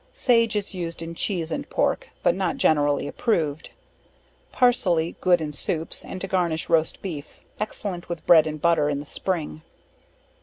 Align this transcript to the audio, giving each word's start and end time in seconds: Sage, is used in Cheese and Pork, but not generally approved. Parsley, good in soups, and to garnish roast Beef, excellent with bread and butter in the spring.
Sage, 0.13 0.55
is 0.55 0.73
used 0.73 1.03
in 1.03 1.13
Cheese 1.13 1.51
and 1.51 1.69
Pork, 1.69 2.09
but 2.23 2.33
not 2.33 2.57
generally 2.57 3.07
approved. 3.07 3.69
Parsley, 4.51 5.15
good 5.21 5.39
in 5.39 5.51
soups, 5.51 6.03
and 6.03 6.19
to 6.21 6.27
garnish 6.27 6.69
roast 6.69 7.03
Beef, 7.03 7.41
excellent 7.59 8.09
with 8.09 8.25
bread 8.25 8.47
and 8.47 8.59
butter 8.59 8.89
in 8.89 8.99
the 8.99 9.05
spring. 9.05 9.61